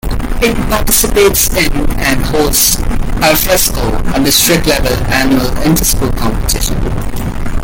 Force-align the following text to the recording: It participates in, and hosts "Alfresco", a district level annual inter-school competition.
It 0.41 0.55
participates 0.71 1.55
in, 1.55 1.71
and 1.99 2.23
hosts 2.25 2.79
"Alfresco", 3.21 3.87
a 4.19 4.23
district 4.23 4.65
level 4.65 4.95
annual 5.13 5.55
inter-school 5.61 6.09
competition. 6.13 7.59